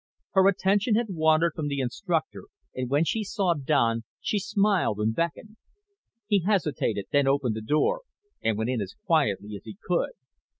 Her 0.31 0.47
attention 0.47 0.95
had 0.95 1.09
wandered 1.11 1.51
from 1.55 1.67
the 1.67 1.79
instructor 1.79 2.45
and 2.73 2.89
when 2.89 3.03
she 3.03 3.23
saw 3.23 3.53
Don 3.53 4.03
she 4.19 4.39
smiled 4.39 4.97
and 4.99 5.13
beckoned. 5.13 5.57
He 6.25 6.39
hesitated, 6.39 7.05
then 7.11 7.27
opened 7.27 7.55
the 7.55 7.61
door 7.61 8.01
and 8.41 8.57
went 8.57 8.71
in 8.71 8.81
as 8.81 8.95
quietly 9.05 9.55
as 9.55 9.63
he 9.63 9.77
could. 9.85 10.13